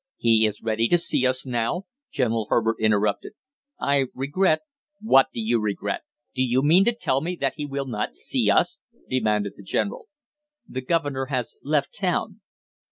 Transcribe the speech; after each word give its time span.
"He 0.17 0.47
is 0.47 0.63
ready 0.63 0.87
to 0.87 0.97
see 0.97 1.27
us 1.27 1.45
now?" 1.45 1.83
General 2.09 2.47
Herbert 2.49 2.77
interrupted. 2.79 3.33
"I 3.79 4.07
regret" 4.15 4.61
"What 4.99 5.27
do 5.31 5.39
you 5.39 5.59
regret? 5.61 6.01
Do 6.33 6.41
you 6.41 6.63
mean 6.63 6.83
to 6.85 6.95
tell 6.95 7.21
me 7.21 7.35
that 7.35 7.53
he 7.57 7.67
will 7.67 7.85
not 7.85 8.15
see 8.15 8.49
us?" 8.49 8.79
demanded 9.07 9.53
the 9.57 9.63
general. 9.63 10.07
"The 10.67 10.81
governor 10.81 11.27
has 11.27 11.55
left 11.63 11.93
town." 11.93 12.41